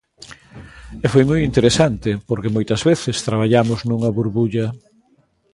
[1.05, 4.67] E foi moi interesante, porque moitas veces traballamos nunha burbulla.